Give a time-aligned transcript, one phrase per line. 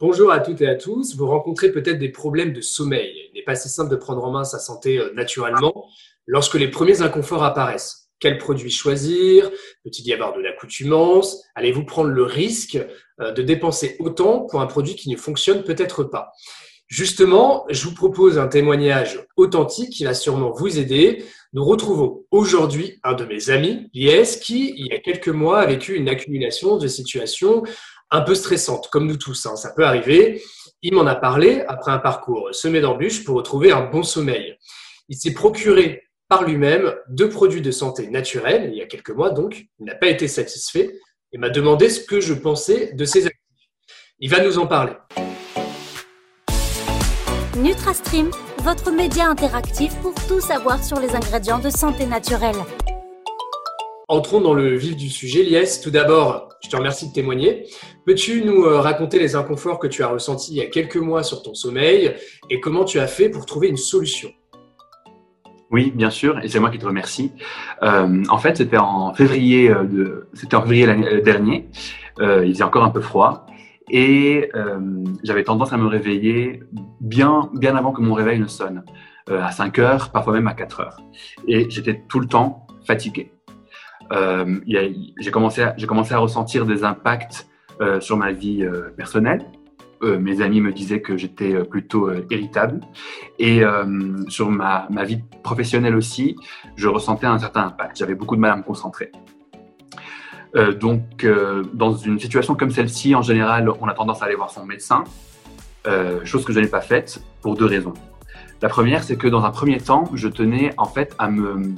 [0.00, 1.14] Bonjour à toutes et à tous.
[1.14, 3.14] Vous rencontrez peut-être des problèmes de sommeil.
[3.28, 5.88] Il n'est pas si simple de prendre en main sa santé euh, naturellement
[6.26, 8.08] lorsque les premiers inconforts apparaissent.
[8.18, 9.48] Quel produit choisir?
[9.84, 11.44] Peut-il y avoir de l'accoutumance?
[11.54, 12.76] Allez-vous prendre le risque
[13.20, 16.32] euh, de dépenser autant pour un produit qui ne fonctionne peut-être pas?
[16.88, 21.24] Justement, je vous propose un témoignage authentique qui va sûrement vous aider.
[21.52, 25.66] Nous retrouvons aujourd'hui un de mes amis, Lies, qui, il y a quelques mois, a
[25.66, 27.62] vécu une accumulation de situations
[28.14, 30.40] un peu stressante, comme nous tous, hein, ça peut arriver.
[30.82, 34.56] Il m'en a parlé après un parcours semé d'embûches pour retrouver un bon sommeil.
[35.08, 39.30] Il s'est procuré par lui-même deux produits de santé naturels, il y a quelques mois
[39.30, 40.94] donc, il n'a pas été satisfait
[41.32, 43.40] et m'a demandé ce que je pensais de ces actifs.
[44.20, 44.92] Il va nous en parler.
[47.56, 52.56] NutraStream, votre média interactif pour tout savoir sur les ingrédients de santé naturelle.
[54.08, 55.80] Entrons dans le vif du sujet, Lies.
[55.82, 57.64] Tout d'abord, je te remercie de témoigner.
[58.04, 61.22] Peux-tu nous euh, raconter les inconforts que tu as ressentis il y a quelques mois
[61.22, 62.12] sur ton sommeil
[62.50, 64.28] et comment tu as fait pour trouver une solution?
[65.70, 67.32] Oui, bien sûr, et c'est moi qui te remercie.
[67.82, 70.28] Euh, en fait, c'était en février euh,
[71.24, 71.70] dernier.
[72.20, 73.46] il faisait encore un peu froid
[73.90, 74.50] et
[75.22, 76.62] j'avais tendance à me réveiller
[77.00, 78.84] bien, bien avant que mon réveil ne sonne,
[79.30, 80.96] à 5 heures, parfois même à 4 heures.
[81.48, 83.30] Et j'étais tout le temps fatigué.
[84.12, 84.60] Euh,
[85.18, 87.48] j'ai commencé, à, ressentir des impacts
[87.80, 89.44] euh, sur ma vie euh, personnelle.
[90.02, 92.80] mes amis me disaient que j'étais plutôt irritable.
[93.38, 93.62] Et
[94.28, 96.36] sur ma, vie professionnelle aussi,
[96.76, 97.96] je ressentais un certain impact.
[97.96, 99.10] J'avais beaucoup de mal à me concentrer.
[100.78, 101.26] donc,
[101.72, 105.04] dans une situation comme celle-ci, en général, on a tendance à aller voir son médecin,
[106.24, 107.94] chose que je n'ai pas faite pour deux raisons.
[108.60, 111.74] La première, c'est que dans un premier temps, je tenais en fait à me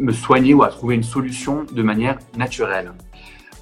[0.00, 2.92] me soigner ou à trouver une solution de manière naturelle.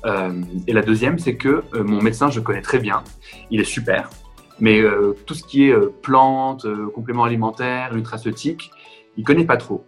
[0.06, 3.02] Euh, et la deuxième, c'est que euh, mon médecin, je connais très bien,
[3.50, 4.08] il est super,
[4.60, 8.70] mais euh, tout ce qui est plantes, compléments alimentaires, nutraceutiques,
[9.16, 9.84] il connaît pas trop.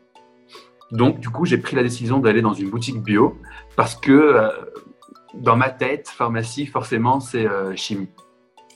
[0.91, 3.39] Donc, du coup, j'ai pris la décision d'aller dans une boutique bio
[3.77, 4.51] parce que
[5.35, 8.09] dans ma tête, pharmacie, forcément, c'est chimie.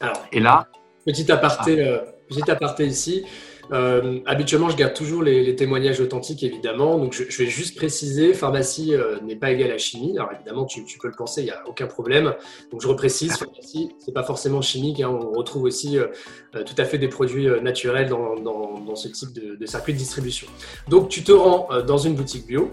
[0.01, 0.69] Alors, et là.
[1.05, 2.05] Petit aparté, ah.
[2.29, 3.25] petit aparté ici.
[3.73, 6.99] Euh, habituellement, je garde toujours les, témoignages authentiques, évidemment.
[6.99, 10.17] Donc, je, vais juste préciser, pharmacie euh, n'est pas égale à chimie.
[10.19, 12.35] Alors, évidemment, tu, peux le penser, il n'y a aucun problème.
[12.71, 15.01] Donc, je reprécise, pharmacie, c'est pas forcément chimique.
[15.01, 15.09] Hein.
[15.09, 16.07] On retrouve aussi euh,
[16.53, 20.47] tout à fait des produits naturels dans, ce type de, circuit de distribution.
[20.89, 22.71] Donc, tu te rends dans une boutique bio.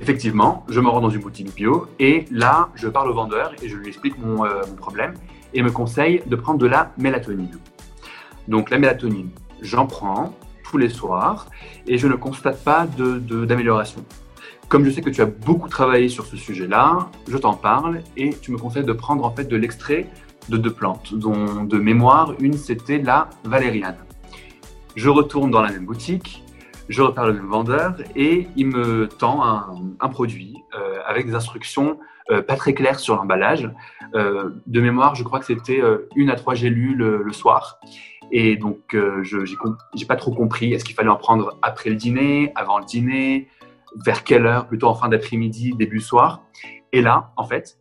[0.00, 3.68] Effectivement, je me rends dans une boutique bio et là, je parle au vendeur et
[3.68, 4.44] je lui explique mon
[4.76, 5.14] problème
[5.52, 7.48] et me conseille de prendre de la mélatonine.
[8.48, 9.30] Donc, la mélatonine,
[9.62, 10.34] j'en prends
[10.64, 11.46] tous les soirs
[11.86, 14.00] et je ne constate pas d'amélioration.
[14.00, 18.00] De, Comme je sais que tu as beaucoup travaillé sur ce sujet-là, je t'en parle
[18.16, 20.08] et tu me conseilles de prendre en fait de l'extrait
[20.48, 23.96] de deux plantes, dont de mémoire, une c'était la valériane.
[24.96, 26.44] Je retourne dans la même boutique,
[26.88, 31.98] je reparle le vendeur et il me tend un, produit euh, avec des instructions
[32.30, 33.70] euh, pas très claires sur l'emballage.
[34.14, 35.82] Euh, de mémoire, je crois que c'était
[36.14, 37.80] une à trois gélules le soir.
[38.32, 40.72] Et donc, euh, je n'ai pas trop compris.
[40.72, 43.48] Est-ce qu'il fallait en prendre après le dîner, avant le dîner,
[44.04, 46.42] vers quelle heure, plutôt en fin d'après-midi, début soir?
[46.92, 47.78] Et là, en fait,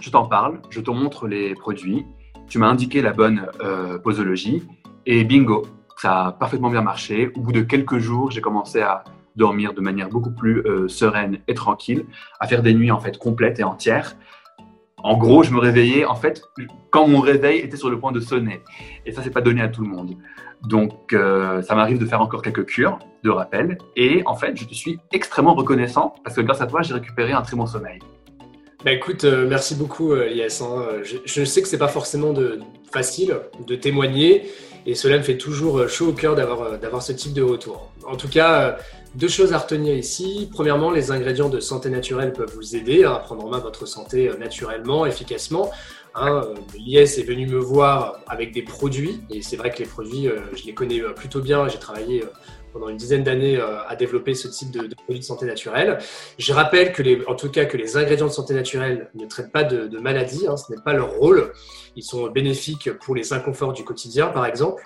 [0.00, 2.04] je t'en parle, je te montre les produits,
[2.48, 4.62] tu m'as indiqué la bonne euh, posologie,
[5.06, 7.30] et bingo, ça a parfaitement bien marché.
[7.36, 9.04] Au bout de quelques jours, j'ai commencé à
[9.36, 12.06] dormir de manière beaucoup plus euh, sereine et tranquille,
[12.40, 14.16] à faire des nuits en fait complètes et entières,
[15.04, 16.42] en gros, je me réveillais, en fait,
[16.88, 18.62] quand mon réveil était sur le point de sonner.
[19.04, 20.16] Et ça, c'est pas donné à tout le monde.
[20.66, 23.76] Donc, euh, ça m'arrive de faire encore quelques cures de rappel.
[23.96, 27.32] Et en fait, je te suis extrêmement reconnaissant parce que grâce à toi, j'ai récupéré
[27.32, 27.98] un très bon sommeil.
[28.82, 30.26] Bah écoute, euh, merci beaucoup, euh.
[30.26, 31.02] Hein.
[31.02, 32.32] Je, sais que c'est pas forcément
[32.90, 33.36] facile
[33.66, 34.46] de témoigner
[34.86, 37.92] et cela me fait toujours chaud au cœur d'avoir ce type de retour.
[38.06, 38.78] En tout cas,
[39.14, 40.48] deux choses à retenir ici.
[40.52, 44.28] Premièrement, les ingrédients de santé naturelle peuvent vous aider à prendre en main votre santé
[44.28, 45.70] euh, naturellement, efficacement.
[46.14, 49.88] Hein, euh, L'IS est venu me voir avec des produits, et c'est vrai que les
[49.88, 51.68] produits, euh, je les connais plutôt bien.
[51.68, 52.24] J'ai travaillé
[52.74, 55.98] pendant une dizaine d'années à développer ce type de, produits de santé naturelle.
[56.38, 59.52] Je rappelle que les, en tout cas que les ingrédients de santé naturelle ne traitent
[59.52, 61.52] pas de, de maladies, hein, ce n'est pas leur rôle.
[61.96, 64.82] Ils sont bénéfiques pour les inconforts du quotidien, par exemple.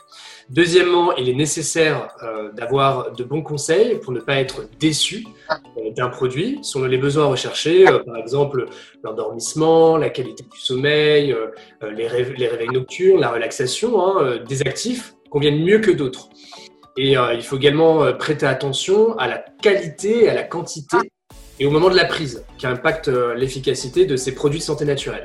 [0.51, 5.91] Deuxièmement, il est nécessaire euh, d'avoir de bons conseils pour ne pas être déçu euh,
[5.97, 8.67] d'un produit sur les besoins recherchés, euh, par exemple
[9.03, 11.37] l'endormissement, la qualité du sommeil,
[11.83, 14.01] les, réveils nocturnes, la relaxation.
[14.01, 16.29] Hein, des actifs conviennent mieux que d'autres.
[17.01, 20.97] Et il faut également prêter attention à la qualité à la quantité
[21.61, 24.85] et au moment de la prise qui impacte euh, l'efficacité de ces produits de santé
[24.85, 25.25] naturelle.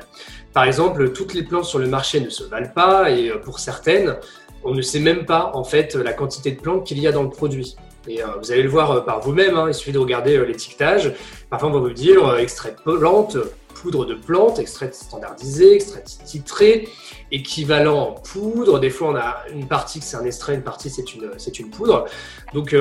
[0.52, 3.58] Par exemple, toutes les plantes sur le marché ne se valent pas et euh, pour
[3.58, 4.16] certaines,
[4.64, 7.22] on ne sait même pas en fait la quantité de plantes qu'il y a dans
[7.22, 7.76] le produit.
[8.06, 11.12] Et euh, vous allez le voir par vous-même, hein, il suffit de regarder l'étiquetage.
[11.50, 13.36] Parfois, on va vous dire extrait de plante,
[13.74, 16.88] poudre de plante, extrait standardisé, extrait titré,
[17.32, 18.78] équivalent en poudre.
[18.78, 21.58] Des fois, on a une partie que c'est un extrait, une partie c'est une, c'est
[21.58, 22.06] une poudre.
[22.52, 22.76] Donc,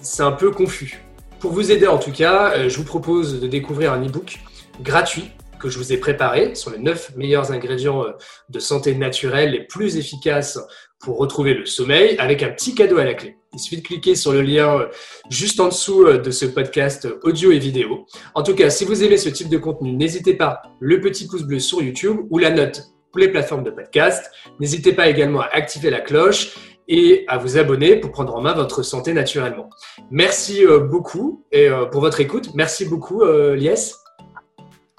[0.00, 1.04] c'est un peu confus.
[1.44, 4.40] Pour vous aider en tout cas, euh, je vous propose de découvrir un e-book
[4.80, 8.12] gratuit que je vous ai préparé sur les 9 meilleurs ingrédients euh,
[8.48, 10.58] de santé naturelle les plus efficaces
[11.04, 13.36] pour retrouver le sommeil avec un petit cadeau à la clé.
[13.52, 14.86] Il suffit de cliquer sur le lien euh,
[15.30, 18.06] juste en dessous de ce podcast audio et vidéo.
[18.34, 21.42] En tout cas, si vous aimez ce type de contenu, n'hésitez pas le petit pouce
[21.42, 24.28] bleu sur YouTube ou la note pour les plateformes de podcast.
[24.58, 26.56] N'hésitez pas également à activer la cloche
[26.88, 29.70] et à vous abonner pour prendre en main votre santé naturellement.
[30.10, 32.50] Merci euh, beaucoup et euh, pour votre écoute.
[32.54, 33.92] Merci beaucoup, euh, Lies.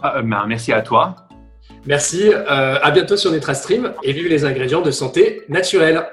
[0.01, 1.24] Ah, ben, merci à toi.
[1.85, 2.31] Merci.
[2.33, 6.05] à bientôt sur NutraStream et vive les ingrédients de santé naturelle.